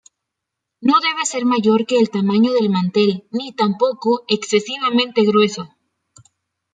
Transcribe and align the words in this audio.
No 0.87 0.95
debe 1.07 1.23
ser 1.31 1.43
mayor 1.45 1.85
que 1.85 1.97
el 1.99 2.09
tamaño 2.09 2.51
del 2.53 2.71
mantel 2.71 3.27
ni 3.31 3.53
tampoco 3.53 4.23
excesivamente 4.27 5.21
grueso. 5.23 5.75